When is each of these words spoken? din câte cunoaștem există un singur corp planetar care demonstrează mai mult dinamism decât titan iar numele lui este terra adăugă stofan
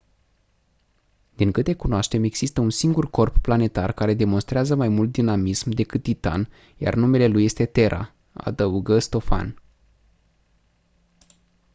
din 1.35 1.51
câte 1.51 1.73
cunoaștem 1.73 2.23
există 2.23 2.61
un 2.61 2.69
singur 2.69 3.09
corp 3.09 3.37
planetar 3.37 3.91
care 3.91 4.13
demonstrează 4.13 4.75
mai 4.75 4.87
mult 4.87 5.11
dinamism 5.11 5.69
decât 5.69 6.03
titan 6.03 6.49
iar 6.77 6.93
numele 6.95 7.27
lui 7.27 7.43
este 7.45 7.65
terra 7.65 8.13
adăugă 8.33 8.99
stofan 8.99 9.57